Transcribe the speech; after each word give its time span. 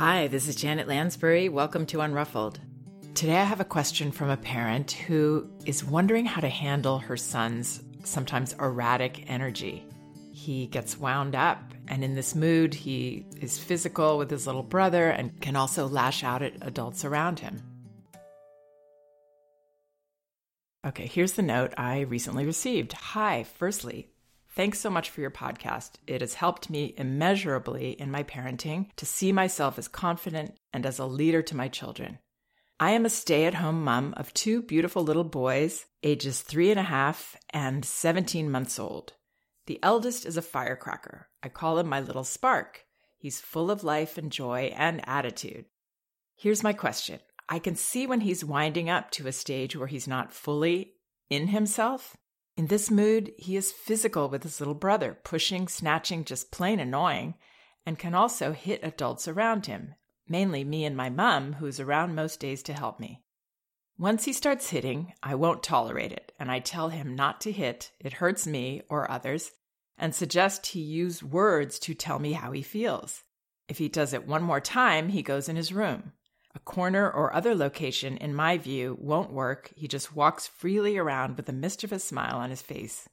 Hi, 0.00 0.28
this 0.28 0.48
is 0.48 0.56
Janet 0.56 0.88
Lansbury. 0.88 1.50
Welcome 1.50 1.84
to 1.84 1.98
Unruffled. 1.98 2.58
Today 3.12 3.36
I 3.36 3.44
have 3.44 3.60
a 3.60 3.66
question 3.66 4.10
from 4.10 4.30
a 4.30 4.36
parent 4.38 4.92
who 4.92 5.46
is 5.66 5.84
wondering 5.84 6.24
how 6.24 6.40
to 6.40 6.48
handle 6.48 6.98
her 6.98 7.18
son's 7.18 7.82
sometimes 8.02 8.54
erratic 8.54 9.28
energy. 9.30 9.86
He 10.32 10.68
gets 10.68 10.96
wound 10.98 11.34
up, 11.34 11.74
and 11.88 12.02
in 12.02 12.14
this 12.14 12.34
mood, 12.34 12.72
he 12.72 13.26
is 13.42 13.58
physical 13.58 14.16
with 14.16 14.30
his 14.30 14.46
little 14.46 14.62
brother 14.62 15.10
and 15.10 15.38
can 15.42 15.54
also 15.54 15.86
lash 15.86 16.24
out 16.24 16.40
at 16.40 16.54
adults 16.62 17.04
around 17.04 17.40
him. 17.40 17.62
Okay, 20.86 21.08
here's 21.08 21.32
the 21.32 21.42
note 21.42 21.74
I 21.76 22.00
recently 22.00 22.46
received. 22.46 22.94
Hi, 22.94 23.42
firstly, 23.42 24.08
thanks 24.54 24.80
so 24.80 24.90
much 24.90 25.10
for 25.10 25.20
your 25.20 25.30
podcast. 25.30 25.92
It 26.06 26.20
has 26.20 26.34
helped 26.34 26.70
me 26.70 26.94
immeasurably 26.96 27.92
in 27.92 28.10
my 28.10 28.22
parenting 28.22 28.90
to 28.96 29.06
see 29.06 29.32
myself 29.32 29.78
as 29.78 29.88
confident 29.88 30.56
and 30.72 30.84
as 30.84 30.98
a 30.98 31.06
leader 31.06 31.42
to 31.42 31.56
my 31.56 31.68
children. 31.68 32.18
I 32.78 32.92
am 32.92 33.04
a 33.04 33.10
stay 33.10 33.44
at 33.44 33.54
home 33.54 33.84
mom 33.84 34.14
of 34.16 34.32
two 34.32 34.62
beautiful 34.62 35.02
little 35.02 35.24
boys, 35.24 35.84
ages 36.02 36.40
three 36.40 36.70
and 36.70 36.80
a 36.80 36.84
half 36.84 37.36
and 37.50 37.84
17 37.84 38.50
months 38.50 38.78
old. 38.78 39.12
The 39.66 39.78
eldest 39.82 40.24
is 40.24 40.36
a 40.36 40.42
firecracker. 40.42 41.28
I 41.42 41.48
call 41.50 41.78
him 41.78 41.88
my 41.88 42.00
little 42.00 42.24
spark. 42.24 42.84
He's 43.18 43.38
full 43.38 43.70
of 43.70 43.84
life 43.84 44.16
and 44.16 44.32
joy 44.32 44.72
and 44.74 45.06
attitude. 45.06 45.66
Here's 46.36 46.62
my 46.62 46.72
question 46.72 47.20
I 47.50 47.58
can 47.58 47.76
see 47.76 48.06
when 48.06 48.20
he's 48.20 48.44
winding 48.44 48.88
up 48.88 49.10
to 49.10 49.26
a 49.26 49.32
stage 49.32 49.76
where 49.76 49.88
he's 49.88 50.08
not 50.08 50.32
fully 50.32 50.94
in 51.28 51.48
himself. 51.48 52.16
In 52.60 52.66
this 52.66 52.90
mood, 52.90 53.32
he 53.38 53.56
is 53.56 53.72
physical 53.72 54.28
with 54.28 54.42
his 54.42 54.60
little 54.60 54.74
brother, 54.74 55.16
pushing, 55.24 55.66
snatching, 55.66 56.26
just 56.26 56.50
plain 56.50 56.78
annoying, 56.78 57.36
and 57.86 57.98
can 57.98 58.14
also 58.14 58.52
hit 58.52 58.84
adults 58.84 59.26
around 59.26 59.64
him, 59.64 59.94
mainly 60.28 60.62
me 60.62 60.84
and 60.84 60.94
my 60.94 61.08
mum, 61.08 61.54
who's 61.54 61.80
around 61.80 62.14
most 62.14 62.38
days 62.38 62.62
to 62.64 62.74
help 62.74 63.00
me. 63.00 63.22
Once 63.96 64.26
he 64.26 64.34
starts 64.34 64.68
hitting, 64.68 65.14
I 65.22 65.36
won't 65.36 65.62
tolerate 65.62 66.12
it, 66.12 66.32
and 66.38 66.50
I 66.50 66.58
tell 66.58 66.90
him 66.90 67.14
not 67.14 67.40
to 67.40 67.50
hit, 67.50 67.92
it 67.98 68.12
hurts 68.12 68.46
me 68.46 68.82
or 68.90 69.10
others, 69.10 69.52
and 69.96 70.14
suggest 70.14 70.66
he 70.66 70.80
use 70.82 71.22
words 71.22 71.78
to 71.78 71.94
tell 71.94 72.18
me 72.18 72.34
how 72.34 72.52
he 72.52 72.60
feels. 72.60 73.22
If 73.70 73.78
he 73.78 73.88
does 73.88 74.12
it 74.12 74.28
one 74.28 74.42
more 74.42 74.60
time, 74.60 75.08
he 75.08 75.22
goes 75.22 75.48
in 75.48 75.56
his 75.56 75.72
room. 75.72 76.12
A 76.54 76.58
corner 76.58 77.08
or 77.08 77.32
other 77.32 77.54
location, 77.54 78.16
in 78.16 78.34
my 78.34 78.58
view, 78.58 78.96
won't 79.00 79.32
work. 79.32 79.72
He 79.76 79.86
just 79.86 80.16
walks 80.16 80.46
freely 80.46 80.96
around 80.98 81.36
with 81.36 81.48
a 81.48 81.52
mischievous 81.52 82.04
smile 82.04 82.36
on 82.36 82.50
his 82.50 82.62
face. 82.62 83.08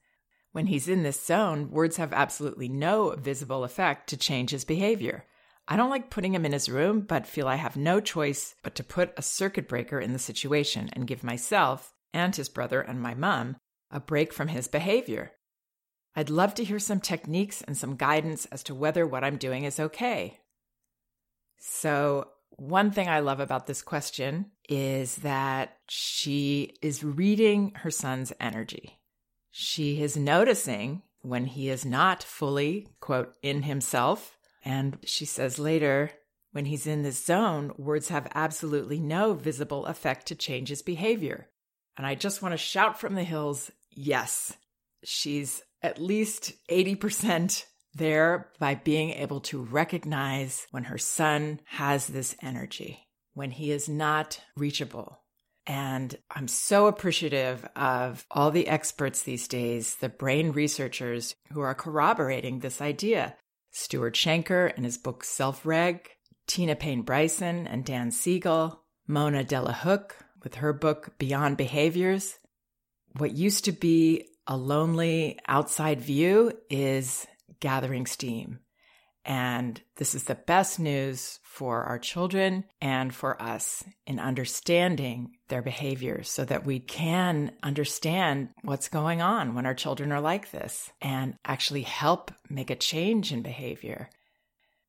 When 0.51 0.67
he's 0.67 0.87
in 0.87 1.03
this 1.03 1.23
zone, 1.23 1.69
words 1.69 1.97
have 1.97 2.13
absolutely 2.13 2.67
no 2.67 3.11
visible 3.11 3.63
effect 3.63 4.09
to 4.09 4.17
change 4.17 4.49
his 4.49 4.65
behavior. 4.65 5.25
I 5.67 5.75
don't 5.75 5.89
like 5.89 6.09
putting 6.09 6.33
him 6.33 6.45
in 6.45 6.53
his 6.53 6.69
room, 6.69 7.01
but 7.01 7.27
feel 7.27 7.47
I 7.47 7.55
have 7.55 7.75
no 7.75 7.99
choice 7.99 8.55
but 8.63 8.73
to 8.75 8.83
put 8.83 9.13
a 9.17 9.21
circuit 9.21 9.67
breaker 9.67 9.99
in 9.99 10.13
the 10.13 10.19
situation 10.19 10.89
and 10.93 11.05
give 11.05 11.23
myself 11.23 11.93
and 12.13 12.35
his 12.35 12.49
brother 12.49 12.81
and 12.81 13.01
my 13.01 13.13
mum 13.13 13.57
a 13.91 13.99
break 13.99 14.33
from 14.33 14.47
his 14.47 14.67
behavior. 14.67 15.33
I'd 16.15 16.29
love 16.29 16.55
to 16.55 16.63
hear 16.63 16.79
some 16.79 16.99
techniques 16.99 17.61
and 17.61 17.77
some 17.77 17.95
guidance 17.95 18.45
as 18.45 18.63
to 18.63 18.73
whether 18.73 19.05
what 19.05 19.23
I'm 19.23 19.37
doing 19.37 19.65
is 19.65 19.79
okay. 19.79 20.39
So, 21.59 22.29
one 22.51 22.91
thing 22.91 23.07
I 23.07 23.19
love 23.19 23.39
about 23.39 23.67
this 23.67 23.81
question 23.81 24.47
is 24.67 25.17
that 25.17 25.77
she 25.87 26.75
is 26.81 27.03
reading 27.03 27.73
her 27.75 27.91
son's 27.91 28.33
energy. 28.39 28.99
She 29.51 30.01
is 30.01 30.17
noticing 30.17 31.03
when 31.21 31.45
he 31.45 31.69
is 31.69 31.85
not 31.85 32.23
fully, 32.23 32.87
quote, 32.99 33.33
in 33.41 33.63
himself 33.63 34.37
and 34.67 34.97
she 35.05 35.23
says 35.23 35.59
later, 35.59 36.11
when 36.51 36.65
he's 36.65 36.87
in 36.87 37.03
this 37.03 37.23
zone, 37.23 37.71
words 37.77 38.09
have 38.09 38.29
absolutely 38.35 38.99
no 38.99 39.33
visible 39.33 39.85
effect 39.85 40.27
to 40.27 40.35
change 40.35 40.67
his 40.67 40.81
behavior. 40.81 41.47
And 41.95 42.05
I 42.05 42.15
just 42.15 42.41
want 42.41 42.51
to 42.51 42.57
shout 42.57 42.99
from 42.99 43.15
the 43.15 43.23
hills 43.23 43.71
yes, 43.91 44.53
she's 45.05 45.61
at 45.81 46.01
least 46.01 46.51
80% 46.69 47.63
there 47.97 48.49
by 48.59 48.75
being 48.75 49.11
able 49.11 49.41
to 49.41 49.61
recognize 49.61 50.67
when 50.71 50.85
her 50.85 50.97
son 50.97 51.59
has 51.65 52.07
this 52.07 52.35
energy, 52.41 53.07
when 53.33 53.51
he 53.51 53.71
is 53.71 53.89
not 53.89 54.41
reachable. 54.55 55.19
And 55.65 56.17
I'm 56.31 56.47
so 56.47 56.87
appreciative 56.87 57.67
of 57.75 58.25
all 58.31 58.51
the 58.51 58.67
experts 58.67 59.23
these 59.23 59.47
days, 59.49 59.95
the 59.95 60.09
brain 60.09 60.53
researchers 60.53 61.35
who 61.51 61.59
are 61.59 61.75
corroborating 61.75 62.59
this 62.59 62.81
idea 62.81 63.35
Stuart 63.71 64.15
Shanker 64.15 64.75
in 64.75 64.83
his 64.83 64.97
book 64.97 65.23
Self 65.23 65.65
Reg, 65.65 66.09
Tina 66.47 66.75
Payne 66.75 67.03
Bryson 67.03 67.67
and 67.67 67.85
Dan 67.85 68.11
Siegel, 68.11 68.81
Mona 69.07 69.43
Delahooke 69.43 70.15
with 70.41 70.55
her 70.55 70.73
book 70.73 71.17
Beyond 71.19 71.57
Behaviors. 71.57 72.39
What 73.17 73.35
used 73.35 73.65
to 73.65 73.71
be 73.71 74.29
a 74.47 74.55
lonely 74.55 75.37
outside 75.47 76.01
view 76.01 76.53
is 76.69 77.27
gathering 77.59 78.05
steam. 78.05 78.59
And 79.27 79.81
this 79.97 80.15
is 80.15 80.23
the 80.23 80.35
best 80.35 80.79
news 80.79 81.39
for 81.43 81.83
our 81.83 81.99
children 81.99 82.63
and 82.79 83.13
for 83.13 83.41
us 83.41 83.83
in 84.05 84.19
understanding 84.19 85.31
their 85.49 85.61
behaviors 85.61 86.29
so 86.29 86.45
that 86.45 86.65
we 86.65 86.79
can 86.79 87.51
understand 87.61 88.49
what's 88.61 88.87
going 88.87 89.21
on 89.21 89.53
when 89.53 89.65
our 89.65 89.73
children 89.73 90.13
are 90.13 90.21
like 90.21 90.51
this 90.51 90.91
and 91.01 91.35
actually 91.43 91.81
help 91.81 92.31
make 92.49 92.69
a 92.69 92.75
change 92.75 93.33
in 93.33 93.41
behavior. 93.41 94.09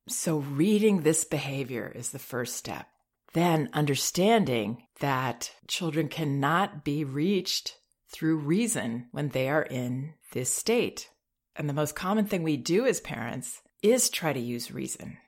So, 0.07 0.39
reading 0.39 1.01
this 1.01 1.25
behavior 1.25 1.93
is 1.95 2.11
the 2.11 2.21
first 2.21 2.57
step. 2.57 2.87
Then, 3.33 3.69
understanding 3.73 4.85
that 5.01 5.51
children 5.67 6.09
cannot 6.09 6.85
be 6.85 7.03
reached 7.03 7.77
through 8.11 8.37
reason 8.39 9.09
when 9.11 9.31
they 9.31 9.49
are 9.49 9.65
in 9.65 10.15
this 10.33 10.55
state. 10.55 11.11
And 11.59 11.69
the 11.69 11.75
most 11.75 11.97
common 11.97 12.25
thing 12.25 12.43
we 12.43 12.57
do 12.57 12.87
as 12.87 13.01
parents 13.01 13.61
is 13.83 14.09
try 14.09 14.33
to 14.33 14.41
use 14.41 14.71
reason. 14.71 15.19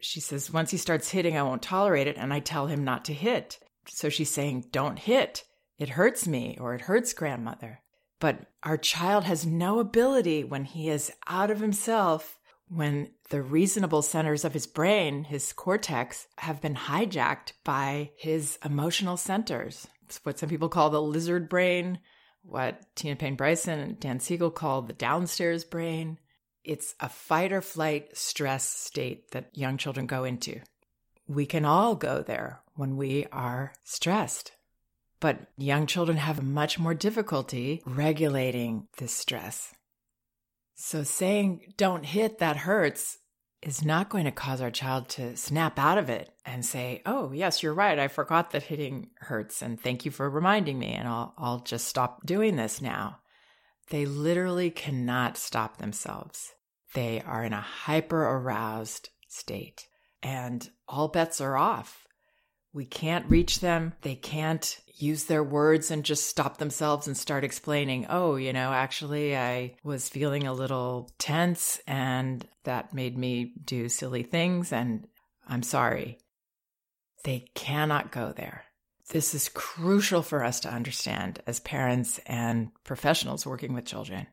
She 0.00 0.20
says, 0.20 0.52
once 0.52 0.70
he 0.70 0.76
starts 0.76 1.10
hitting, 1.10 1.36
I 1.36 1.42
won't 1.42 1.62
tolerate 1.62 2.06
it. 2.06 2.16
And 2.16 2.32
I 2.32 2.40
tell 2.40 2.68
him 2.68 2.84
not 2.84 3.04
to 3.06 3.12
hit. 3.12 3.58
So 3.88 4.08
she's 4.08 4.30
saying, 4.30 4.66
don't 4.70 4.98
hit. 4.98 5.44
It 5.78 5.90
hurts 5.90 6.26
me 6.26 6.56
or 6.60 6.74
it 6.74 6.82
hurts 6.82 7.12
grandmother. 7.12 7.80
But 8.20 8.46
our 8.62 8.76
child 8.76 9.24
has 9.24 9.44
no 9.44 9.80
ability 9.80 10.44
when 10.44 10.64
he 10.64 10.88
is 10.88 11.12
out 11.26 11.50
of 11.50 11.60
himself, 11.60 12.38
when 12.68 13.10
the 13.30 13.42
reasonable 13.42 14.02
centers 14.02 14.44
of 14.44 14.54
his 14.54 14.66
brain, 14.66 15.24
his 15.24 15.52
cortex, 15.52 16.28
have 16.38 16.62
been 16.62 16.74
hijacked 16.74 17.52
by 17.64 18.12
his 18.16 18.58
emotional 18.64 19.16
centers. 19.16 19.88
It's 20.04 20.20
what 20.24 20.38
some 20.38 20.48
people 20.48 20.68
call 20.68 20.90
the 20.90 21.02
lizard 21.02 21.48
brain, 21.48 21.98
what 22.46 22.94
Tina 22.94 23.16
Payne 23.16 23.36
Bryson 23.36 23.78
and 23.78 24.00
Dan 24.00 24.20
Siegel 24.20 24.50
call 24.50 24.82
the 24.82 24.92
downstairs 24.92 25.64
brain. 25.64 26.18
It's 26.62 26.94
a 27.00 27.08
fight 27.08 27.52
or 27.52 27.60
flight 27.60 28.16
stress 28.16 28.68
state 28.68 29.30
that 29.32 29.50
young 29.56 29.76
children 29.76 30.06
go 30.06 30.24
into. 30.24 30.60
We 31.26 31.46
can 31.46 31.64
all 31.64 31.94
go 31.94 32.22
there 32.22 32.60
when 32.74 32.96
we 32.96 33.26
are 33.32 33.72
stressed. 33.82 34.52
But 35.20 35.48
young 35.56 35.86
children 35.86 36.18
have 36.18 36.42
much 36.42 36.78
more 36.78 36.94
difficulty 36.94 37.82
regulating 37.86 38.88
this 38.98 39.14
stress. 39.14 39.74
So 40.74 41.02
saying, 41.02 41.74
don't 41.76 42.04
hit, 42.04 42.38
that 42.38 42.58
hurts, 42.58 43.18
is 43.64 43.84
not 43.84 44.10
going 44.10 44.26
to 44.26 44.30
cause 44.30 44.60
our 44.60 44.70
child 44.70 45.08
to 45.08 45.36
snap 45.36 45.78
out 45.78 45.96
of 45.96 46.10
it 46.10 46.30
and 46.44 46.64
say, 46.64 47.00
oh, 47.06 47.32
yes, 47.32 47.62
you're 47.62 47.72
right. 47.74 47.98
I 47.98 48.08
forgot 48.08 48.50
that 48.50 48.64
hitting 48.64 49.08
hurts. 49.20 49.62
And 49.62 49.80
thank 49.80 50.04
you 50.04 50.10
for 50.10 50.28
reminding 50.28 50.78
me. 50.78 50.92
And 50.92 51.08
I'll, 51.08 51.34
I'll 51.38 51.60
just 51.60 51.88
stop 51.88 52.26
doing 52.26 52.56
this 52.56 52.82
now. 52.82 53.20
They 53.88 54.04
literally 54.04 54.70
cannot 54.70 55.38
stop 55.38 55.78
themselves. 55.78 56.52
They 56.92 57.22
are 57.22 57.42
in 57.42 57.54
a 57.54 57.60
hyper 57.60 58.22
aroused 58.22 59.08
state 59.28 59.86
and 60.22 60.68
all 60.86 61.08
bets 61.08 61.40
are 61.40 61.56
off. 61.56 62.03
We 62.74 62.84
can't 62.84 63.30
reach 63.30 63.60
them. 63.60 63.94
They 64.02 64.16
can't 64.16 64.78
use 64.96 65.24
their 65.24 65.44
words 65.44 65.90
and 65.90 66.04
just 66.04 66.26
stop 66.26 66.58
themselves 66.58 67.06
and 67.06 67.16
start 67.16 67.44
explaining, 67.44 68.06
oh, 68.08 68.34
you 68.34 68.52
know, 68.52 68.72
actually, 68.72 69.36
I 69.36 69.76
was 69.84 70.08
feeling 70.08 70.46
a 70.46 70.52
little 70.52 71.10
tense 71.18 71.80
and 71.86 72.46
that 72.64 72.92
made 72.92 73.16
me 73.16 73.54
do 73.64 73.88
silly 73.88 74.24
things 74.24 74.72
and 74.72 75.06
I'm 75.48 75.62
sorry. 75.62 76.18
They 77.22 77.46
cannot 77.54 78.12
go 78.12 78.32
there. 78.32 78.64
This 79.10 79.34
is 79.34 79.48
crucial 79.48 80.22
for 80.22 80.42
us 80.42 80.60
to 80.60 80.72
understand 80.72 81.40
as 81.46 81.60
parents 81.60 82.18
and 82.26 82.70
professionals 82.82 83.46
working 83.46 83.72
with 83.72 83.84
children. 83.84 84.26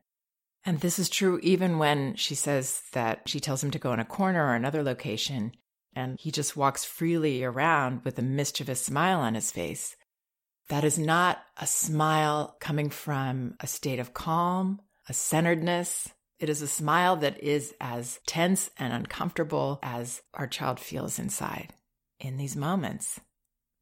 And 0.64 0.80
this 0.80 0.98
is 0.98 1.08
true 1.08 1.38
even 1.42 1.78
when 1.78 2.16
she 2.16 2.34
says 2.34 2.82
that 2.92 3.22
she 3.26 3.40
tells 3.40 3.62
him 3.62 3.70
to 3.72 3.78
go 3.78 3.92
in 3.92 4.00
a 4.00 4.04
corner 4.04 4.46
or 4.46 4.54
another 4.54 4.82
location, 4.82 5.52
and 5.94 6.18
he 6.18 6.30
just 6.30 6.56
walks 6.56 6.84
freely 6.84 7.44
around 7.44 8.04
with 8.04 8.18
a 8.18 8.22
mischievous 8.22 8.80
smile 8.80 9.20
on 9.20 9.34
his 9.34 9.50
face. 9.52 9.96
That 10.68 10.84
is 10.84 10.98
not 10.98 11.42
a 11.58 11.66
smile 11.66 12.56
coming 12.60 12.90
from 12.90 13.54
a 13.60 13.66
state 13.66 13.98
of 13.98 14.14
calm, 14.14 14.80
a 15.08 15.12
centeredness. 15.12 16.08
It 16.38 16.48
is 16.48 16.62
a 16.62 16.68
smile 16.68 17.16
that 17.16 17.42
is 17.42 17.74
as 17.80 18.20
tense 18.26 18.70
and 18.78 18.92
uncomfortable 18.92 19.78
as 19.82 20.22
our 20.34 20.46
child 20.46 20.80
feels 20.80 21.18
inside 21.18 21.74
in 22.18 22.36
these 22.36 22.56
moments. 22.56 23.20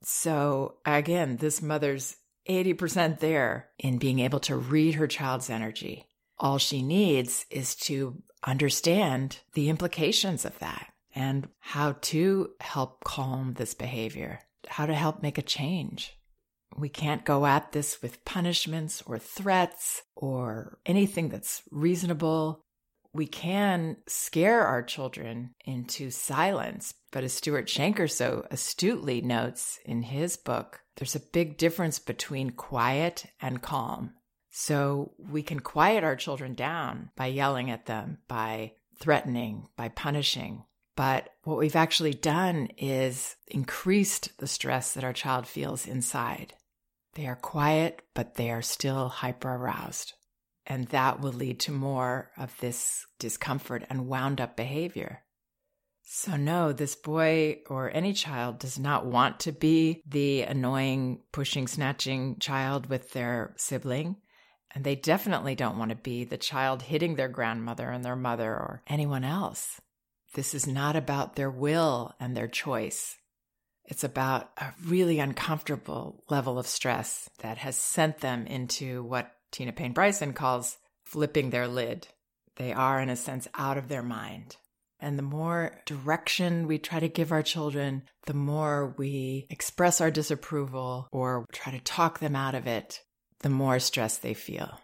So, 0.03 0.77
again, 0.85 1.37
this 1.37 1.61
mother's 1.61 2.17
80% 2.49 3.21
there 3.21 3.69
in 3.79 3.99
being 3.99 4.19
able 4.19 4.41
to 4.41 4.57
read 4.57 4.95
her 4.95 5.07
child's 5.07 5.51
energy. 5.51 6.07
All 6.39 6.59
she 6.59 6.83
needs 6.83 7.45
is 7.51 7.75
to 7.77 8.23
understand 8.43 9.41
the 9.53 9.69
implications 9.69 10.47
of 10.47 10.59
that 10.59 10.87
and 11.15 11.49
how 11.59 11.97
to 12.01 12.51
help 12.61 13.05
calm 13.05 13.55
this 13.55 13.75
behavior, 13.75 14.41
how 14.69 14.87
to 14.87 14.95
help 14.95 15.23
make 15.23 15.39
a 15.39 15.43
change. 15.43 16.17
We 16.77 16.89
can't 16.89 17.25
go 17.25 17.47
at 17.47 17.73
this 17.73 18.01
with 18.01 18.25
punishments 18.25 19.03
or 19.05 19.19
threats 19.19 20.03
or 20.15 20.79
anything 20.87 21.29
that's 21.29 21.63
reasonable. 21.71 22.63
We 23.13 23.27
can 23.27 23.97
scare 24.07 24.65
our 24.65 24.85
children 24.85 25.55
into 25.65 26.11
silence, 26.11 26.95
but 27.11 27.25
as 27.25 27.33
Stuart 27.33 27.67
Shanker 27.67 28.09
so 28.09 28.47
astutely 28.53 29.21
notes 29.21 29.81
in 29.85 30.03
his 30.03 30.37
book, 30.37 30.81
there's 30.97 31.17
a 31.17 31.21
big 31.21 31.57
difference 31.59 31.99
between 31.99 32.51
quiet 32.51 33.27
and 33.41 33.61
calm. 33.61 34.13
So 34.51 35.13
we 35.19 35.43
can 35.43 35.61
quiet 35.61 36.05
our 36.05 36.17
children 36.17 36.55
down 36.55 37.11
by 37.17 37.27
yelling 37.27 37.71
at 37.71 37.87
them, 37.87 38.19
by 38.29 38.73
threatening, 39.01 39.69
by 39.77 39.89
punishing. 39.89 40.65
But 41.01 41.31
what 41.45 41.57
we've 41.57 41.77
actually 41.77 42.13
done 42.13 42.69
is 42.77 43.35
increased 43.47 44.37
the 44.37 44.47
stress 44.47 44.93
that 44.93 45.03
our 45.03 45.15
child 45.15 45.47
feels 45.47 45.87
inside. 45.87 46.53
They 47.15 47.27
are 47.27 47.37
quiet, 47.37 48.03
but 48.13 48.35
they 48.35 48.51
are 48.51 48.61
still 48.61 49.09
hyper 49.09 49.49
aroused. 49.49 50.13
And 50.67 50.89
that 50.89 51.23
will 51.23 51.33
lead 51.33 51.59
to 51.61 51.73
more 51.73 52.33
of 52.37 52.55
this 52.61 53.07
discomfort 53.19 53.87
and 53.89 54.09
wound 54.09 54.43
up 54.43 54.59
behavior. 54.59 55.23
So, 56.03 56.37
no, 56.37 56.71
this 56.71 56.97
boy 56.97 57.63
or 57.71 57.91
any 57.95 58.13
child 58.13 58.59
does 58.59 58.79
not 58.79 59.07
want 59.07 59.41
to 59.41 59.53
be 59.53 60.03
the 60.07 60.43
annoying, 60.43 61.23
pushing, 61.33 61.67
snatching 61.67 62.39
child 62.41 62.91
with 62.91 63.13
their 63.13 63.55
sibling. 63.57 64.17
And 64.75 64.85
they 64.85 64.97
definitely 64.97 65.55
don't 65.55 65.79
want 65.79 65.93
to 65.93 65.97
be 65.97 66.25
the 66.25 66.37
child 66.37 66.83
hitting 66.83 67.15
their 67.15 67.29
grandmother 67.29 67.89
and 67.89 68.05
their 68.05 68.17
mother 68.17 68.51
or 68.51 68.83
anyone 68.87 69.25
else. 69.25 69.81
This 70.35 70.55
is 70.55 70.67
not 70.67 70.95
about 70.97 71.35
their 71.35 71.51
will 71.51 72.15
and 72.21 72.37
their 72.37 72.49
choice. 72.49 73.17
It's 73.85 74.05
about 74.05 74.51
a 74.57 74.73
really 74.87 75.19
uncomfortable 75.19 76.23
level 76.31 76.59
of 76.59 76.67
stress 76.67 77.29
that 77.41 77.59
has 77.59 77.77
sent 77.77 78.19
them 78.19 78.47
into 78.47 79.03
what 79.03 79.33
Tina 79.51 79.73
Payne 79.73 79.93
Bryson 79.93 80.33
calls 80.33 80.79
flipping 81.05 81.51
their 81.51 81.67
lid. 81.67 82.07
They 82.57 82.73
are, 82.73 83.01
in 83.01 83.09
a 83.09 83.17
sense, 83.17 83.49
out 83.57 83.79
of 83.79 83.89
their 83.89 84.03
mind. 84.03 84.57
And 85.01 85.19
the 85.19 85.23
more 85.23 85.81
direction 85.87 86.69
we 86.69 86.79
try 86.79 87.01
to 87.01 87.09
give 87.09 87.33
our 87.33 87.43
children, 87.43 88.03
the 88.27 88.35
more 88.35 88.95
we 88.97 89.47
express 89.51 90.01
our 90.01 90.11
disapproval 90.11 91.09
or 91.11 91.47
try 91.53 91.73
to 91.73 91.81
talk 91.81 92.21
them 92.21 92.37
out 92.37 92.55
of 92.55 92.67
it, 92.67 93.01
the 93.41 93.49
more 93.49 93.81
stress 93.81 94.19
they 94.19 94.35
feel. 94.35 94.79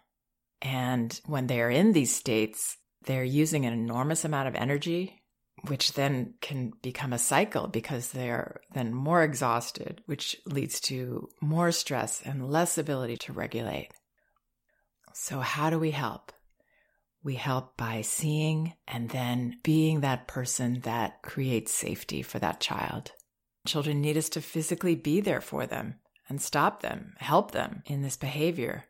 And 0.61 1.17
when 1.27 1.47
they 1.47 1.61
are 1.61 1.69
in 1.69 1.93
these 1.93 2.13
states, 2.13 2.77
they're 3.05 3.23
using 3.23 3.65
an 3.65 3.73
enormous 3.73 4.25
amount 4.25 4.47
of 4.47 4.55
energy 4.55 5.21
which 5.67 5.93
then 5.93 6.35
can 6.41 6.71
become 6.81 7.13
a 7.13 7.19
cycle 7.19 7.67
because 7.67 8.11
they're 8.11 8.61
then 8.73 8.93
more 8.93 9.23
exhausted, 9.23 10.01
which 10.05 10.35
leads 10.45 10.79
to 10.81 11.29
more 11.41 11.71
stress 11.71 12.21
and 12.23 12.49
less 12.49 12.77
ability 12.77 13.17
to 13.17 13.33
regulate. 13.33 13.89
So, 15.13 15.39
how 15.39 15.69
do 15.69 15.79
we 15.79 15.91
help? 15.91 16.31
We 17.23 17.35
help 17.35 17.75
by 17.75 18.01
seeing 18.01 18.75
and 18.87 19.09
then 19.09 19.57
being 19.63 20.01
that 20.01 20.27
person 20.27 20.81
that 20.81 21.23
creates 21.23 21.73
safety 21.73 22.21
for 22.21 22.39
that 22.39 22.59
child. 22.59 23.11
Children 23.65 24.01
need 24.01 24.15
us 24.15 24.29
to 24.29 24.41
physically 24.41 24.95
be 24.95 25.19
there 25.19 25.41
for 25.41 25.65
them 25.65 25.95
and 26.29 26.41
stop 26.41 26.81
them, 26.81 27.15
help 27.17 27.51
them 27.51 27.81
in 27.85 28.01
this 28.01 28.15
behavior. 28.15 28.85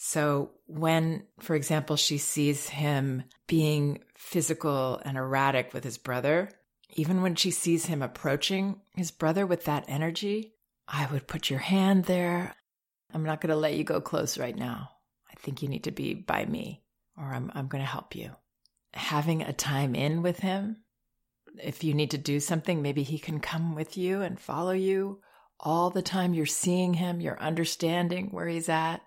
So 0.00 0.52
when, 0.66 1.24
for 1.40 1.56
example, 1.56 1.96
she 1.96 2.18
sees 2.18 2.68
him 2.68 3.24
being 3.48 3.98
physical 4.14 5.02
and 5.04 5.18
erratic 5.18 5.74
with 5.74 5.82
his 5.82 5.98
brother, 5.98 6.50
even 6.94 7.20
when 7.20 7.34
she 7.34 7.50
sees 7.50 7.86
him 7.86 8.00
approaching 8.00 8.80
his 8.94 9.10
brother 9.10 9.44
with 9.44 9.64
that 9.64 9.84
energy, 9.88 10.54
I 10.86 11.06
would 11.06 11.26
put 11.26 11.50
your 11.50 11.58
hand 11.58 12.04
there. 12.04 12.54
I'm 13.12 13.24
not 13.24 13.40
going 13.40 13.50
to 13.50 13.56
let 13.56 13.74
you 13.74 13.82
go 13.82 14.00
close 14.00 14.38
right 14.38 14.56
now. 14.56 14.88
I 15.28 15.34
think 15.40 15.62
you 15.62 15.68
need 15.68 15.84
to 15.84 15.90
be 15.90 16.14
by 16.14 16.46
me, 16.46 16.84
or 17.16 17.24
I'm, 17.24 17.50
I'm 17.52 17.66
going 17.66 17.82
to 17.82 17.90
help 17.90 18.14
you. 18.14 18.30
Having 18.94 19.42
a 19.42 19.52
time 19.52 19.96
in 19.96 20.22
with 20.22 20.38
him, 20.38 20.76
if 21.60 21.82
you 21.82 21.92
need 21.92 22.12
to 22.12 22.18
do 22.18 22.38
something, 22.38 22.80
maybe 22.80 23.02
he 23.02 23.18
can 23.18 23.40
come 23.40 23.74
with 23.74 23.96
you 23.96 24.22
and 24.22 24.38
follow 24.38 24.70
you 24.70 25.20
all 25.58 25.90
the 25.90 26.02
time 26.02 26.34
you're 26.34 26.46
seeing 26.46 26.94
him, 26.94 27.20
you're 27.20 27.40
understanding 27.42 28.28
where 28.30 28.46
he's 28.46 28.68
at 28.68 29.00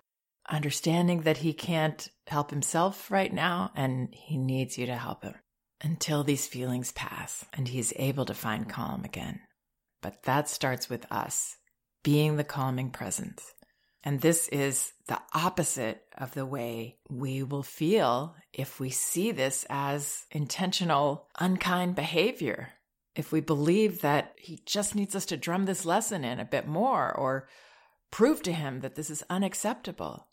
understanding 0.50 1.22
that 1.22 1.38
he 1.38 1.52
can't 1.52 2.08
help 2.26 2.50
himself 2.50 3.10
right 3.10 3.32
now 3.32 3.70
and 3.74 4.08
he 4.12 4.36
needs 4.36 4.76
you 4.78 4.86
to 4.86 4.96
help 4.96 5.22
him 5.22 5.34
until 5.82 6.24
these 6.24 6.46
feelings 6.46 6.92
pass 6.92 7.44
and 7.52 7.68
he's 7.68 7.92
able 7.96 8.24
to 8.24 8.34
find 8.34 8.68
calm 8.68 9.04
again. 9.04 9.40
But 10.00 10.24
that 10.24 10.48
starts 10.48 10.88
with 10.88 11.10
us 11.10 11.56
being 12.02 12.36
the 12.36 12.44
calming 12.44 12.90
presence. 12.90 13.52
And 14.04 14.20
this 14.20 14.48
is 14.48 14.92
the 15.06 15.20
opposite 15.32 16.02
of 16.18 16.34
the 16.34 16.44
way 16.44 16.98
we 17.08 17.44
will 17.44 17.62
feel 17.62 18.34
if 18.52 18.80
we 18.80 18.90
see 18.90 19.30
this 19.30 19.64
as 19.70 20.24
intentional, 20.32 21.28
unkind 21.38 21.94
behavior. 21.94 22.70
If 23.14 23.30
we 23.30 23.40
believe 23.40 24.00
that 24.00 24.32
he 24.38 24.60
just 24.66 24.96
needs 24.96 25.14
us 25.14 25.26
to 25.26 25.36
drum 25.36 25.66
this 25.66 25.84
lesson 25.84 26.24
in 26.24 26.40
a 26.40 26.44
bit 26.44 26.66
more 26.66 27.14
or 27.14 27.48
prove 28.10 28.42
to 28.42 28.52
him 28.52 28.80
that 28.80 28.96
this 28.96 29.10
is 29.10 29.22
unacceptable. 29.30 30.26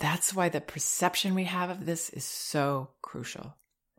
That's 0.00 0.34
why 0.34 0.48
the 0.48 0.62
perception 0.62 1.34
we 1.34 1.44
have 1.44 1.70
of 1.70 1.86
this 1.86 2.08
is 2.10 2.24
so 2.24 2.90
crucial. 3.02 3.54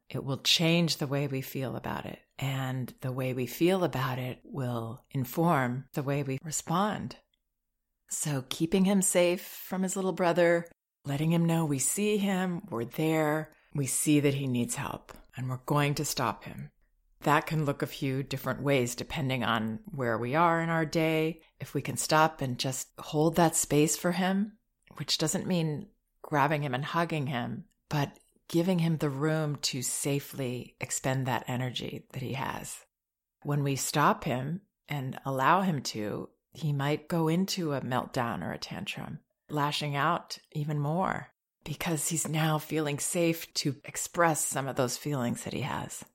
It 0.10 0.26
will 0.26 0.40
change 0.40 0.98
the 0.98 1.08
way 1.08 1.28
we 1.28 1.42
feel 1.42 1.76
about 1.76 2.06
it. 2.06 2.20
And 2.38 2.94
the 3.02 3.12
way 3.12 3.34
we 3.34 3.46
feel 3.46 3.84
about 3.84 4.18
it 4.18 4.40
will 4.44 5.06
inform 5.12 5.86
the 5.94 6.02
way 6.02 6.24
we 6.24 6.40
respond. 6.44 7.18
So, 8.10 8.44
keeping 8.50 8.84
him 8.84 9.02
safe 9.02 9.42
from 9.42 9.84
his 9.84 9.96
little 9.96 10.12
brother, 10.12 10.68
letting 11.06 11.32
him 11.32 11.46
know 11.46 11.64
we 11.64 11.80
see 11.80 12.18
him, 12.18 12.64
we're 12.70 12.84
there, 12.84 13.54
we 13.74 13.86
see 13.86 14.20
that 14.20 14.34
he 14.34 14.48
needs 14.48 14.76
help, 14.76 15.14
and 15.38 15.50
we're 15.50 15.62
going 15.66 15.94
to 15.96 16.04
stop 16.04 16.44
him. 16.44 16.72
That 17.22 17.46
can 17.46 17.64
look 17.64 17.84
a 17.84 17.88
few 17.88 18.24
different 18.24 18.64
ways 18.64 18.96
depending 18.96 19.44
on 19.44 19.80
where 19.86 20.18
we 20.18 20.34
are 20.36 20.60
in 20.60 20.70
our 20.70 20.86
day. 20.86 21.42
If 21.60 21.74
we 21.76 21.82
can 21.82 21.96
stop 21.96 22.42
and 22.42 22.58
just 22.58 22.90
hold 22.98 23.36
that 23.36 23.56
space 23.56 23.96
for 23.96 24.12
him, 24.12 24.54
which 24.98 25.18
doesn't 25.18 25.48
mean 25.48 25.88
grabbing 26.32 26.64
him 26.64 26.74
and 26.74 26.86
hugging 26.86 27.28
him, 27.28 27.66
but 27.90 28.18
giving 28.48 28.80
him 28.80 28.96
the 28.98 29.10
room 29.10 29.58
to 29.58 29.82
safely 29.82 30.78
expend 30.80 31.26
that 31.26 31.44
energy 31.46 32.06
that 32.14 32.24
he 32.24 32.32
has. 32.32 32.86
When 33.44 33.64
we 33.64 33.76
stop 33.76 34.24
him 34.24 34.62
and 34.88 35.20
allow 35.26 35.60
him 35.60 35.82
to, 35.82 36.30
he 36.54 36.72
might 36.72 37.10
go 37.10 37.28
into 37.28 37.74
a 37.74 37.82
meltdown 37.82 38.42
or 38.42 38.54
a 38.54 38.58
tantrum, 38.58 39.20
lashing 39.50 39.94
out 39.94 40.38
even 40.54 40.80
more 40.80 41.34
because 41.66 42.08
he's 42.08 42.30
now 42.30 42.58
feeling 42.58 42.98
safe 42.98 43.54
to 43.56 43.76
express 43.84 44.48
some 44.48 44.70
of 44.70 44.78
those 44.78 44.96
feelings 44.96 45.44
that 45.44 45.54
he 45.54 45.62
has. 45.62 46.06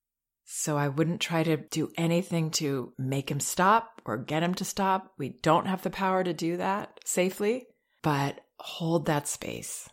So 0.46 0.78
I 0.78 0.88
wouldn't 0.88 1.20
try 1.20 1.42
to 1.42 1.58
do 1.58 1.92
anything 1.99 2.50
to 2.52 2.94
make 2.96 3.30
him 3.30 3.40
stop 3.40 4.00
or 4.06 4.16
get 4.16 4.42
him 4.42 4.54
to 4.54 4.64
stop. 4.64 5.12
We 5.18 5.28
don't 5.42 5.66
have 5.66 5.82
the 5.82 5.90
power 5.90 6.25
to 6.25 6.32
do 6.32 6.56
that 6.56 7.00
safely, 7.04 7.66
but 8.02 8.40
hold 8.58 9.04
that 9.06 9.28
space. 9.28 9.90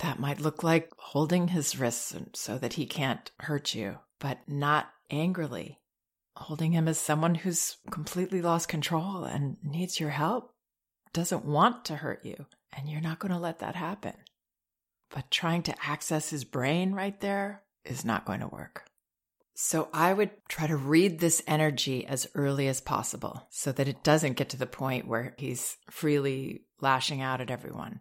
That 0.00 0.18
might 0.18 0.40
look 0.40 0.62
like 0.62 0.90
holding 0.96 1.48
his 1.48 1.78
wrists 1.78 2.14
so 2.34 2.56
that 2.58 2.74
he 2.74 2.86
can't 2.86 3.30
hurt 3.40 3.74
you, 3.74 3.98
but 4.18 4.38
not 4.48 4.90
angrily. 5.10 5.78
Holding 6.36 6.72
him 6.72 6.88
as 6.88 6.98
someone 6.98 7.34
who's 7.34 7.76
completely 7.90 8.40
lost 8.40 8.68
control 8.68 9.24
and 9.24 9.58
needs 9.62 10.00
your 10.00 10.10
help, 10.10 10.54
doesn't 11.12 11.44
want 11.44 11.84
to 11.86 11.96
hurt 11.96 12.24
you, 12.24 12.46
and 12.72 12.88
you're 12.88 13.00
not 13.02 13.18
going 13.18 13.32
to 13.32 13.38
let 13.38 13.58
that 13.58 13.74
happen. 13.74 14.14
But 15.10 15.30
trying 15.30 15.64
to 15.64 15.74
access 15.84 16.30
his 16.30 16.44
brain 16.44 16.92
right 16.92 17.20
there 17.20 17.62
is 17.84 18.04
not 18.04 18.24
going 18.24 18.40
to 18.40 18.48
work. 18.48 18.84
So 19.54 19.88
I 19.92 20.14
would 20.14 20.30
try 20.48 20.66
to 20.66 20.76
read 20.76 21.18
this 21.18 21.42
energy 21.46 22.06
as 22.06 22.26
early 22.34 22.68
as 22.68 22.80
possible 22.80 23.46
so 23.50 23.72
that 23.72 23.88
it 23.88 24.02
doesn't 24.02 24.36
get 24.38 24.48
to 24.50 24.56
the 24.56 24.66
point 24.66 25.06
where 25.06 25.34
he's 25.36 25.76
freely 25.90 26.62
lashing 26.80 27.20
out 27.20 27.42
at 27.42 27.50
everyone. 27.50 28.00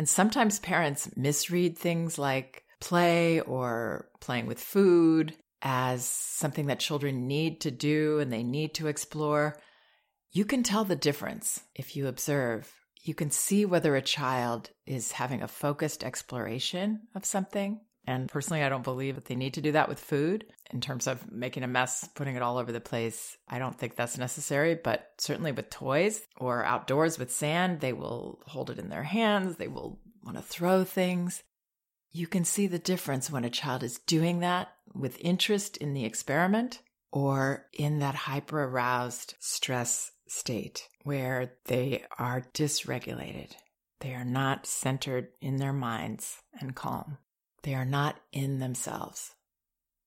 And 0.00 0.08
sometimes 0.08 0.60
parents 0.60 1.14
misread 1.14 1.76
things 1.76 2.18
like 2.18 2.64
play 2.80 3.40
or 3.40 4.08
playing 4.18 4.46
with 4.46 4.58
food 4.58 5.36
as 5.60 6.06
something 6.06 6.68
that 6.68 6.80
children 6.80 7.26
need 7.26 7.60
to 7.60 7.70
do 7.70 8.18
and 8.18 8.32
they 8.32 8.42
need 8.42 8.72
to 8.76 8.86
explore. 8.86 9.60
You 10.32 10.46
can 10.46 10.62
tell 10.62 10.84
the 10.84 10.96
difference 10.96 11.60
if 11.74 11.96
you 11.96 12.06
observe. 12.06 12.72
You 13.02 13.12
can 13.12 13.30
see 13.30 13.66
whether 13.66 13.94
a 13.94 14.00
child 14.00 14.70
is 14.86 15.12
having 15.12 15.42
a 15.42 15.48
focused 15.48 16.02
exploration 16.02 17.00
of 17.14 17.26
something 17.26 17.82
And 18.06 18.28
personally, 18.28 18.62
I 18.62 18.68
don't 18.68 18.84
believe 18.84 19.14
that 19.16 19.26
they 19.26 19.34
need 19.34 19.54
to 19.54 19.60
do 19.60 19.72
that 19.72 19.88
with 19.88 20.00
food 20.00 20.46
in 20.72 20.80
terms 20.80 21.06
of 21.06 21.30
making 21.30 21.62
a 21.62 21.68
mess, 21.68 22.08
putting 22.14 22.34
it 22.34 22.42
all 22.42 22.58
over 22.58 22.72
the 22.72 22.80
place. 22.80 23.36
I 23.48 23.58
don't 23.58 23.76
think 23.78 23.94
that's 23.94 24.18
necessary, 24.18 24.74
but 24.74 25.10
certainly 25.18 25.52
with 25.52 25.70
toys 25.70 26.22
or 26.36 26.64
outdoors 26.64 27.18
with 27.18 27.30
sand, 27.30 27.80
they 27.80 27.92
will 27.92 28.40
hold 28.46 28.70
it 28.70 28.78
in 28.78 28.88
their 28.88 29.02
hands. 29.02 29.56
They 29.56 29.68
will 29.68 30.00
want 30.24 30.36
to 30.38 30.42
throw 30.42 30.84
things. 30.84 31.42
You 32.10 32.26
can 32.26 32.44
see 32.44 32.66
the 32.66 32.78
difference 32.78 33.30
when 33.30 33.44
a 33.44 33.50
child 33.50 33.82
is 33.82 34.00
doing 34.00 34.40
that 34.40 34.68
with 34.94 35.20
interest 35.20 35.76
in 35.76 35.94
the 35.94 36.04
experiment 36.04 36.80
or 37.12 37.66
in 37.72 37.98
that 38.00 38.14
hyper 38.14 38.64
aroused 38.64 39.34
stress 39.38 40.10
state 40.26 40.88
where 41.02 41.52
they 41.66 42.04
are 42.18 42.46
dysregulated. 42.54 43.52
They 44.00 44.14
are 44.14 44.24
not 44.24 44.66
centered 44.66 45.28
in 45.40 45.56
their 45.56 45.72
minds 45.72 46.42
and 46.60 46.74
calm. 46.74 47.18
They 47.62 47.74
are 47.74 47.84
not 47.84 48.20
in 48.32 48.58
themselves. 48.58 49.32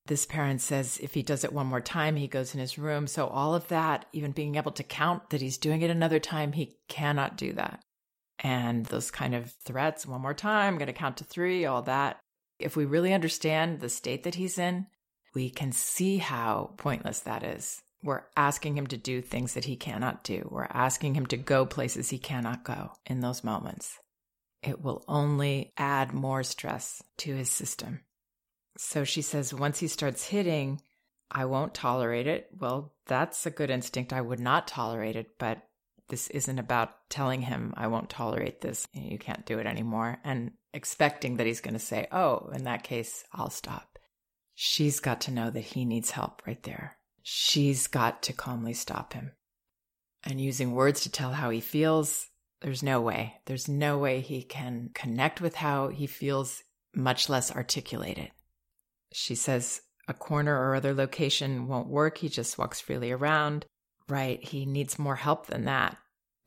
This 0.05 0.25
parent 0.25 0.59
says 0.59 0.99
if 1.01 1.13
he 1.13 1.23
does 1.23 1.43
it 1.43 1.53
one 1.53 1.67
more 1.67 1.81
time, 1.81 2.17
he 2.17 2.27
goes 2.27 2.53
in 2.53 2.59
his 2.59 2.77
room. 2.77 3.07
So, 3.07 3.27
all 3.27 3.55
of 3.55 3.67
that, 3.69 4.05
even 4.11 4.31
being 4.31 4.55
able 4.55 4.73
to 4.73 4.83
count 4.83 5.29
that 5.29 5.41
he's 5.41 5.57
doing 5.57 5.81
it 5.81 5.89
another 5.89 6.19
time, 6.19 6.51
he 6.51 6.77
cannot 6.89 7.37
do 7.37 7.53
that. 7.53 7.81
And 8.39 8.85
those 8.87 9.11
kind 9.11 9.33
of 9.33 9.53
threats, 9.65 10.05
one 10.05 10.21
more 10.21 10.33
time, 10.33 10.73
I'm 10.73 10.77
going 10.77 10.87
to 10.87 10.93
count 10.93 11.17
to 11.17 11.23
three, 11.23 11.65
all 11.65 11.83
that. 11.83 12.19
If 12.59 12.75
we 12.75 12.83
really 12.83 13.13
understand 13.13 13.79
the 13.79 13.89
state 13.89 14.23
that 14.23 14.35
he's 14.35 14.57
in, 14.57 14.87
we 15.33 15.49
can 15.49 15.71
see 15.71 16.17
how 16.17 16.73
pointless 16.77 17.21
that 17.21 17.43
is. 17.43 17.81
We're 18.03 18.23
asking 18.35 18.77
him 18.77 18.87
to 18.87 18.97
do 18.97 19.21
things 19.21 19.53
that 19.53 19.65
he 19.65 19.77
cannot 19.77 20.25
do. 20.25 20.47
We're 20.51 20.67
asking 20.69 21.15
him 21.15 21.25
to 21.27 21.37
go 21.37 21.65
places 21.65 22.09
he 22.09 22.17
cannot 22.17 22.65
go 22.65 22.91
in 23.05 23.21
those 23.21 23.43
moments. 23.43 23.97
It 24.63 24.81
will 24.81 25.03
only 25.07 25.73
add 25.77 26.13
more 26.13 26.43
stress 26.43 27.03
to 27.17 27.35
his 27.35 27.51
system. 27.51 28.01
So 28.77 29.03
she 29.03 29.21
says, 29.21 29.53
once 29.53 29.79
he 29.79 29.87
starts 29.87 30.27
hitting, 30.27 30.81
I 31.29 31.45
won't 31.45 31.73
tolerate 31.73 32.27
it. 32.27 32.47
Well, 32.57 32.93
that's 33.05 33.45
a 33.45 33.51
good 33.51 33.69
instinct. 33.69 34.13
I 34.13 34.21
would 34.21 34.39
not 34.39 34.67
tolerate 34.67 35.15
it, 35.15 35.37
but 35.37 35.61
this 36.09 36.29
isn't 36.29 36.59
about 36.59 37.09
telling 37.09 37.41
him, 37.41 37.73
I 37.75 37.87
won't 37.87 38.09
tolerate 38.09 38.61
this. 38.61 38.87
You 38.93 39.17
can't 39.17 39.45
do 39.45 39.59
it 39.59 39.65
anymore. 39.65 40.19
And 40.23 40.51
expecting 40.73 41.37
that 41.37 41.47
he's 41.47 41.61
going 41.61 41.73
to 41.73 41.79
say, 41.79 42.07
Oh, 42.11 42.49
in 42.53 42.63
that 42.63 42.83
case, 42.83 43.23
I'll 43.33 43.49
stop. 43.49 43.99
She's 44.55 44.99
got 44.99 45.21
to 45.21 45.31
know 45.31 45.49
that 45.49 45.61
he 45.61 45.85
needs 45.85 46.11
help 46.11 46.41
right 46.45 46.61
there. 46.63 46.97
She's 47.23 47.87
got 47.87 48.21
to 48.23 48.33
calmly 48.33 48.73
stop 48.73 49.13
him. 49.13 49.31
And 50.23 50.39
using 50.39 50.73
words 50.73 51.01
to 51.01 51.11
tell 51.11 51.31
how 51.31 51.49
he 51.49 51.59
feels, 51.59 52.29
there's 52.63 52.81
no 52.81 53.01
way. 53.01 53.35
There's 53.45 53.67
no 53.67 53.97
way 53.97 54.21
he 54.21 54.41
can 54.41 54.89
connect 54.93 55.41
with 55.41 55.55
how 55.55 55.89
he 55.89 56.07
feels, 56.07 56.63
much 56.95 57.27
less 57.27 57.51
articulate 57.51 58.17
it. 58.17 58.31
She 59.11 59.35
says 59.35 59.81
a 60.07 60.13
corner 60.13 60.57
or 60.57 60.73
other 60.73 60.93
location 60.93 61.67
won't 61.67 61.89
work. 61.89 62.17
He 62.17 62.29
just 62.29 62.57
walks 62.57 62.79
freely 62.79 63.11
around. 63.11 63.65
Right. 64.07 64.41
He 64.43 64.65
needs 64.65 64.97
more 64.97 65.17
help 65.17 65.47
than 65.47 65.65
that. 65.65 65.97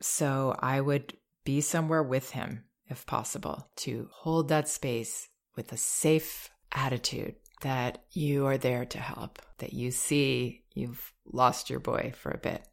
So 0.01 0.55
I 0.59 0.81
would 0.81 1.15
be 1.45 1.61
somewhere 1.61 2.03
with 2.03 2.31
him 2.31 2.65
if 2.87 3.05
possible 3.05 3.69
to 3.77 4.09
hold 4.11 4.49
that 4.49 4.67
space 4.67 5.29
with 5.55 5.71
a 5.71 5.77
safe 5.77 6.49
attitude 6.71 7.35
that 7.61 8.03
you 8.11 8.45
are 8.47 8.57
there 8.57 8.85
to 8.85 8.99
help, 8.99 9.39
that 9.59 9.73
you 9.73 9.91
see 9.91 10.63
you've 10.73 11.13
lost 11.25 11.69
your 11.69 11.79
boy 11.79 12.13
for 12.15 12.31
a 12.31 12.37
bit 12.39 12.67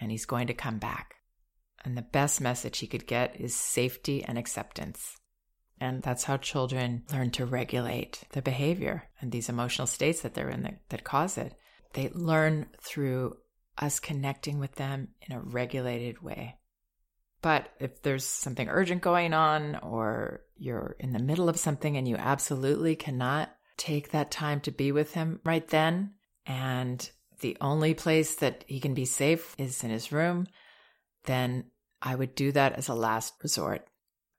and 0.00 0.10
he's 0.10 0.26
going 0.26 0.46
to 0.48 0.54
come 0.54 0.78
back. 0.78 1.16
And 1.84 1.96
the 1.96 2.02
best 2.02 2.40
message 2.40 2.78
he 2.78 2.86
could 2.86 3.06
get 3.06 3.40
is 3.40 3.54
safety 3.54 4.24
and 4.24 4.38
acceptance. 4.38 5.16
And 5.80 6.02
that's 6.02 6.24
how 6.24 6.36
children 6.36 7.02
learn 7.12 7.30
to 7.32 7.46
regulate 7.46 8.22
the 8.32 8.42
behavior 8.42 9.08
and 9.20 9.32
these 9.32 9.48
emotional 9.48 9.88
states 9.88 10.20
that 10.20 10.34
they're 10.34 10.48
in 10.48 10.62
that, 10.62 10.80
that 10.90 11.04
cause 11.04 11.36
it. 11.36 11.54
They 11.94 12.08
learn 12.10 12.66
through 12.80 13.36
us 13.78 13.98
connecting 13.98 14.58
with 14.58 14.76
them 14.76 15.08
in 15.22 15.34
a 15.34 15.40
regulated 15.40 16.22
way. 16.22 16.56
But 17.40 17.70
if 17.80 18.02
there's 18.02 18.24
something 18.24 18.68
urgent 18.68 19.02
going 19.02 19.34
on 19.34 19.76
or 19.76 20.42
you're 20.56 20.94
in 21.00 21.12
the 21.12 21.18
middle 21.18 21.48
of 21.48 21.58
something 21.58 21.96
and 21.96 22.06
you 22.06 22.14
absolutely 22.16 22.94
cannot 22.94 23.52
take 23.76 24.12
that 24.12 24.30
time 24.30 24.60
to 24.60 24.70
be 24.70 24.92
with 24.92 25.14
him 25.14 25.40
right 25.44 25.66
then. 25.68 26.12
And 26.46 27.10
the 27.40 27.56
only 27.60 27.94
place 27.94 28.36
that 28.36 28.64
he 28.68 28.78
can 28.78 28.94
be 28.94 29.04
safe 29.04 29.56
is 29.58 29.82
in 29.82 29.90
his 29.90 30.12
room, 30.12 30.46
then 31.24 31.64
I 32.00 32.14
would 32.14 32.34
do 32.34 32.52
that 32.52 32.74
as 32.74 32.88
a 32.88 32.94
last 32.94 33.34
resort. 33.42 33.86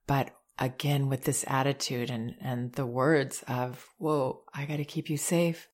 But 0.07 0.31
again, 0.59 1.09
with 1.09 1.23
this 1.23 1.45
attitude 1.47 2.09
and, 2.09 2.35
and 2.41 2.73
the 2.73 2.85
words 2.85 3.43
of, 3.47 3.85
whoa, 3.97 4.43
I 4.53 4.65
got 4.65 4.77
to 4.77 4.85
keep 4.85 5.09
you 5.09 5.17
safe. 5.17 5.67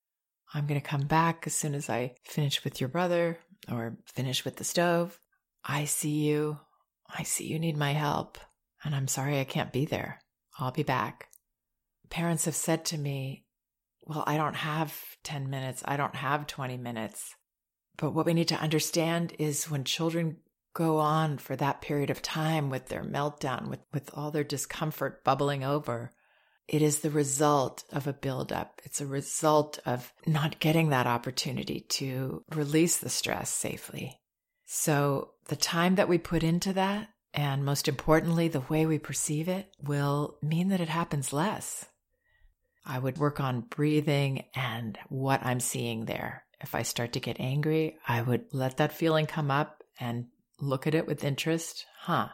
I'm 0.54 0.66
going 0.66 0.80
to 0.80 0.88
come 0.88 1.08
back 1.08 1.44
as 1.46 1.54
soon 1.54 1.76
as 1.76 1.90
I 1.90 2.16
finish 2.24 2.64
with 2.64 2.80
your 2.80 2.90
brother 2.90 3.38
or 3.72 3.98
finish 4.06 4.46
with 4.46 4.56
the 4.56 4.64
stove. 4.64 5.20
I 5.64 5.86
see 5.86 6.26
you. 6.28 6.60
I 7.08 7.24
see 7.24 7.46
you 7.46 7.60
need 7.60 7.78
my 7.78 7.94
help. 7.94 8.38
And 8.84 8.96
I'm 8.96 9.08
sorry 9.08 9.40
I 9.40 9.44
can't 9.44 9.74
be 9.74 9.86
there. 9.86 10.20
I'll 10.58 10.72
be 10.72 10.84
back. 10.84 11.28
Parents 12.10 12.46
have 12.46 12.56
said 12.56 12.86
to 12.86 12.98
me, 12.98 13.46
well, 14.04 14.24
I 14.26 14.38
don't 14.38 14.56
have 14.56 14.98
10 15.24 15.50
minutes. 15.50 15.84
I 15.86 15.98
don't 15.98 16.16
have 16.16 16.48
20 16.48 16.78
minutes. 16.78 17.36
But 17.98 18.12
what 18.12 18.26
we 18.26 18.34
need 18.34 18.48
to 18.48 18.60
understand 18.60 19.34
is 19.38 19.70
when 19.70 19.84
children 19.84 20.38
go 20.74 20.98
on 21.00 21.38
for 21.38 21.56
that 21.56 21.82
period 21.82 22.10
of 22.10 22.22
time 22.22 22.70
with 22.70 22.88
their 22.88 23.04
meltdown, 23.04 23.70
with, 23.70 23.80
with 23.94 24.10
all 24.14 24.32
their 24.32 24.44
discomfort 24.44 25.24
bubbling 25.24 25.64
over, 25.64 26.12
it 26.68 26.82
is 26.82 27.00
the 27.00 27.10
result 27.10 27.84
of 27.92 28.06
a 28.06 28.14
buildup. 28.14 28.80
It's 28.84 29.02
a 29.02 29.08
result 29.08 29.80
of 29.86 30.14
not 30.28 30.60
getting 30.60 30.90
that 30.90 31.08
opportunity 31.08 31.82
to 31.90 32.44
release 32.54 32.98
the 32.98 33.10
stress 33.10 33.50
safely. 33.50 34.20
So 34.66 35.32
the 35.48 35.56
time 35.56 35.96
that 35.96 36.08
we 36.08 36.20
put 36.20 36.44
into 36.44 36.74
that, 36.74 37.10
and 37.34 37.66
most 37.66 37.88
importantly, 37.88 38.48
the 38.48 38.60
way 38.62 38.86
we 38.86 39.00
perceive 39.00 39.48
it, 39.48 39.72
will 39.82 40.38
mean 40.44 40.70
that 40.70 40.82
it 40.82 40.90
happens 40.90 41.34
less. 41.34 41.86
I 42.86 43.00
would 43.00 43.18
work 43.18 43.40
on 43.40 43.62
breathing 43.62 44.46
and 44.56 44.98
what 45.10 45.44
I'm 45.44 45.60
seeing 45.60 46.06
there. 46.06 46.44
If 46.62 46.76
I 46.76 46.84
start 46.84 47.14
to 47.14 47.20
get 47.20 47.40
angry, 47.40 47.98
I 48.08 48.22
would 48.22 48.46
let 48.52 48.78
that 48.78 48.94
feeling 48.94 49.26
come 49.26 49.50
up 49.50 49.84
and 50.00 50.28
look 50.60 50.88
at 50.88 50.96
it 50.96 51.08
with 51.08 51.24
interest. 51.24 51.86
Huh. 52.02 52.30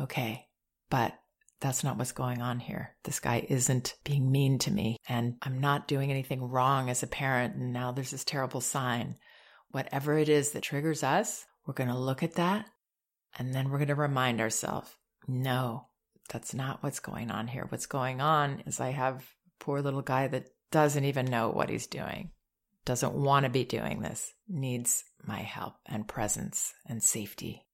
Okay. 0.00 0.46
But 0.90 1.14
that's 1.60 1.84
not 1.84 1.96
what's 1.96 2.12
going 2.12 2.42
on 2.42 2.60
here. 2.60 2.96
This 3.04 3.20
guy 3.20 3.46
isn't 3.48 3.94
being 4.04 4.30
mean 4.30 4.58
to 4.60 4.70
me 4.70 4.96
and 5.08 5.36
I'm 5.42 5.60
not 5.60 5.88
doing 5.88 6.10
anything 6.10 6.42
wrong 6.42 6.90
as 6.90 7.02
a 7.02 7.06
parent. 7.06 7.54
And 7.54 7.72
now 7.72 7.92
there's 7.92 8.10
this 8.10 8.24
terrible 8.24 8.60
sign. 8.60 9.16
Whatever 9.70 10.18
it 10.18 10.28
is 10.28 10.50
that 10.52 10.62
triggers 10.62 11.02
us, 11.02 11.44
we're 11.66 11.74
going 11.74 11.90
to 11.90 11.98
look 11.98 12.22
at 12.22 12.34
that 12.34 12.66
and 13.38 13.54
then 13.54 13.70
we're 13.70 13.78
going 13.78 13.88
to 13.88 13.94
remind 13.94 14.40
ourselves, 14.40 14.90
no, 15.28 15.86
that's 16.30 16.52
not 16.52 16.82
what's 16.82 17.00
going 17.00 17.30
on 17.30 17.46
here. 17.46 17.66
What's 17.68 17.86
going 17.86 18.20
on 18.20 18.64
is 18.66 18.80
I 18.80 18.90
have 18.90 19.24
Poor 19.62 19.80
little 19.80 20.02
guy 20.02 20.26
that 20.26 20.48
doesn't 20.72 21.04
even 21.04 21.26
know 21.26 21.48
what 21.50 21.70
he's 21.70 21.86
doing, 21.86 22.32
doesn't 22.84 23.14
want 23.14 23.44
to 23.44 23.50
be 23.50 23.64
doing 23.64 24.00
this, 24.00 24.32
needs 24.48 25.04
my 25.24 25.40
help 25.40 25.74
and 25.86 26.08
presence 26.08 26.72
and 26.86 27.02
safety. 27.02 27.66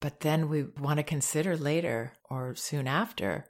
But 0.00 0.20
then 0.20 0.48
we 0.48 0.62
want 0.62 0.96
to 0.98 1.04
consider 1.04 1.56
later 1.56 2.14
or 2.30 2.54
soon 2.54 2.86
after 2.86 3.46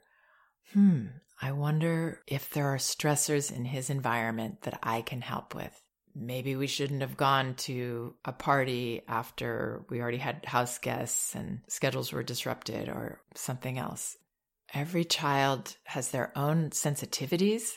hmm, 0.73 1.07
I 1.41 1.51
wonder 1.51 2.21
if 2.27 2.49
there 2.49 2.67
are 2.67 2.77
stressors 2.77 3.51
in 3.51 3.65
his 3.65 3.89
environment 3.89 4.61
that 4.61 4.79
I 4.83 5.01
can 5.01 5.21
help 5.21 5.55
with. 5.55 5.81
Maybe 6.13 6.55
we 6.55 6.67
shouldn't 6.67 7.01
have 7.01 7.17
gone 7.17 7.55
to 7.55 8.15
a 8.25 8.33
party 8.33 9.01
after 9.07 9.85
we 9.89 10.01
already 10.01 10.17
had 10.17 10.45
house 10.45 10.77
guests 10.77 11.35
and 11.35 11.61
schedules 11.67 12.11
were 12.11 12.23
disrupted 12.23 12.89
or 12.89 13.21
something 13.33 13.77
else. 13.77 14.17
Every 14.73 15.05
child 15.05 15.75
has 15.85 16.11
their 16.11 16.37
own 16.37 16.69
sensitivities, 16.71 17.71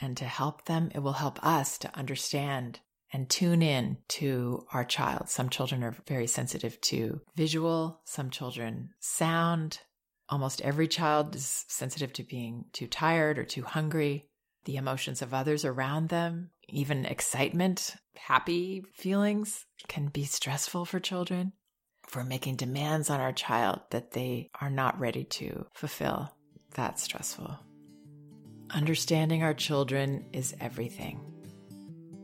and 0.00 0.16
to 0.16 0.24
help 0.24 0.64
them, 0.64 0.90
it 0.94 1.00
will 1.00 1.12
help 1.12 1.44
us 1.44 1.78
to 1.78 1.96
understand 1.96 2.80
and 3.12 3.28
tune 3.28 3.62
in 3.62 3.98
to 4.08 4.66
our 4.72 4.84
child. 4.84 5.28
Some 5.28 5.50
children 5.50 5.84
are 5.84 5.96
very 6.06 6.26
sensitive 6.26 6.80
to 6.82 7.20
visual, 7.36 8.00
some 8.04 8.30
children 8.30 8.90
sound. 9.00 9.80
Almost 10.28 10.62
every 10.62 10.88
child 10.88 11.36
is 11.36 11.64
sensitive 11.68 12.12
to 12.14 12.22
being 12.22 12.64
too 12.72 12.86
tired 12.86 13.38
or 13.38 13.44
too 13.44 13.64
hungry, 13.64 14.28
the 14.64 14.76
emotions 14.76 15.22
of 15.22 15.34
others 15.34 15.64
around 15.64 16.08
them, 16.08 16.50
even 16.68 17.04
excitement, 17.04 17.96
happy 18.16 18.82
feelings 18.94 19.66
can 19.88 20.06
be 20.06 20.24
stressful 20.24 20.84
for 20.84 21.00
children 21.00 21.52
for 22.06 22.24
making 22.24 22.56
demands 22.56 23.10
on 23.10 23.20
our 23.20 23.32
child 23.32 23.80
that 23.90 24.12
they 24.12 24.50
are 24.60 24.70
not 24.70 24.98
ready 24.98 25.24
to 25.24 25.66
fulfill. 25.74 26.30
That's 26.74 27.02
stressful. 27.02 27.58
Understanding 28.74 29.42
our 29.42 29.54
children 29.54 30.24
is 30.32 30.54
everything. 30.60 31.20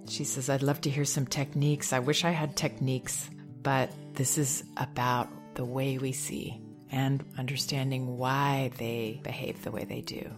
She 0.08 0.24
says, 0.24 0.48
I'd 0.48 0.62
love 0.62 0.80
to 0.82 0.90
hear 0.90 1.04
some 1.04 1.26
techniques. 1.26 1.92
I 1.92 1.98
wish 1.98 2.24
I 2.24 2.30
had 2.30 2.56
techniques, 2.56 3.28
but 3.62 3.90
this 4.14 4.38
is 4.38 4.64
about 4.78 5.28
the 5.54 5.64
way 5.64 5.98
we 5.98 6.12
see 6.12 6.60
and 6.90 7.22
understanding 7.36 8.16
why 8.16 8.70
they 8.78 9.20
behave 9.22 9.62
the 9.62 9.70
way 9.70 9.84
they 9.84 10.00
do. 10.00 10.30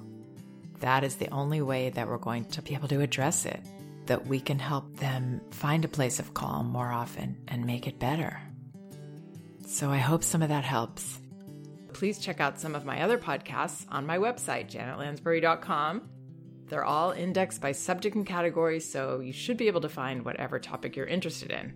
that 0.81 1.05
is 1.05 1.17
the 1.17 1.29
only 1.31 1.61
way 1.63 1.91
that 1.91 2.09
we're 2.09 2.19
going 2.19 2.45
to 2.47 2.63
be 2.63 2.75
able 2.75 2.89
to 2.89 3.01
address 3.01 3.47
it, 3.47 3.61
that 4.07 4.27
we 4.27 4.41
can 4.41 4.59
help 4.59 4.97
them 4.97 5.41
find 5.51 5.85
a 5.85 5.89
place 5.89 6.19
of 6.19 6.35
calm 6.35 6.67
more 6.67 6.91
often 6.91 7.37
and 7.49 7.65
make 7.65 7.87
it 7.87 7.99
better. 7.99 8.41
So 9.67 9.91
I 9.91 9.99
hope 9.99 10.25
some 10.25 10.43
of 10.43 10.49
that 10.49 10.65
helps. 10.65 11.21
Please 12.01 12.19
check 12.19 12.41
out 12.41 12.59
some 12.59 12.75
of 12.75 12.87
my 12.87 13.03
other 13.03 13.19
podcasts 13.19 13.85
on 13.91 14.07
my 14.07 14.17
website, 14.17 14.71
janetlansbury.com. 14.71 16.09
They're 16.67 16.83
all 16.83 17.11
indexed 17.11 17.61
by 17.61 17.73
subject 17.73 18.17
and 18.17 18.25
category, 18.25 18.81
so 18.81 19.21
you 19.21 19.35
should 19.35 19.59
be 19.59 19.67
able 19.67 19.83
to 19.83 19.89
find 19.91 20.25
whatever 20.25 20.59
topic 20.59 20.97
you're 20.97 21.05
interested 21.05 21.51
in. 21.51 21.75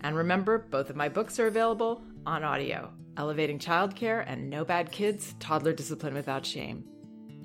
And 0.00 0.16
remember, 0.16 0.58
both 0.58 0.90
of 0.90 0.96
my 0.96 1.08
books 1.08 1.38
are 1.38 1.46
available 1.46 2.02
on 2.26 2.42
audio 2.42 2.92
Elevating 3.16 3.60
Childcare 3.60 4.24
and 4.26 4.50
No 4.50 4.64
Bad 4.64 4.90
Kids 4.90 5.36
Toddler 5.38 5.72
Discipline 5.72 6.14
Without 6.14 6.44
Shame. 6.44 6.84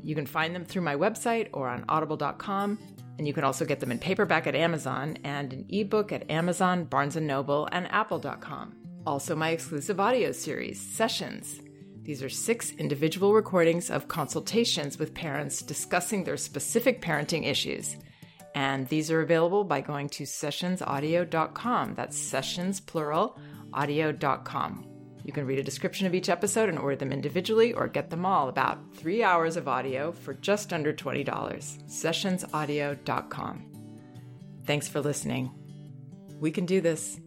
You 0.01 0.15
can 0.15 0.25
find 0.25 0.55
them 0.55 0.65
through 0.65 0.81
my 0.81 0.95
website 0.95 1.49
or 1.53 1.69
on 1.69 1.85
audible.com, 1.87 2.79
and 3.19 3.27
you 3.27 3.33
can 3.33 3.43
also 3.43 3.65
get 3.65 3.79
them 3.79 3.91
in 3.91 3.99
paperback 3.99 4.47
at 4.47 4.55
Amazon 4.55 5.19
and 5.23 5.53
an 5.53 5.65
ebook 5.69 6.11
at 6.11 6.31
Amazon, 6.31 6.85
Barnes 6.85 7.15
& 7.15 7.17
Noble, 7.17 7.69
and 7.71 7.87
apple.com. 7.91 8.73
Also 9.05 9.35
my 9.35 9.51
exclusive 9.51 9.99
audio 9.99 10.31
series, 10.31 10.81
Sessions. 10.81 11.61
These 12.05 12.21
are 12.21 12.29
six 12.29 12.71
individual 12.71 13.33
recordings 13.33 13.89
of 13.89 14.07
consultations 14.07 14.99
with 14.99 15.15
parents 15.15 15.63
discussing 15.63 16.23
their 16.23 16.37
specific 16.37 17.01
parenting 17.01 17.47
issues. 17.47 17.97
And 18.53 18.87
these 18.87 19.09
are 19.09 19.21
available 19.21 19.63
by 19.63 19.81
going 19.81 20.09
to 20.09 20.23
sessionsaudio.com. 20.23 21.95
That's 21.95 22.15
sessions, 22.17 22.79
plural, 22.79 23.39
audio.com. 23.73 24.85
You 25.23 25.33
can 25.33 25.47
read 25.47 25.57
a 25.57 25.63
description 25.63 26.05
of 26.05 26.13
each 26.13 26.29
episode 26.29 26.69
and 26.69 26.77
order 26.77 26.95
them 26.95 27.11
individually 27.11 27.73
or 27.73 27.87
get 27.87 28.11
them 28.11 28.23
all 28.23 28.49
about 28.49 28.95
three 28.95 29.23
hours 29.23 29.57
of 29.57 29.67
audio 29.67 30.11
for 30.11 30.35
just 30.35 30.71
under 30.71 30.93
$20. 30.93 31.25
Sessionsaudio.com. 31.25 33.65
Thanks 34.65 34.87
for 34.87 35.01
listening. 35.01 35.49
We 36.39 36.51
can 36.51 36.67
do 36.67 36.81
this. 36.81 37.19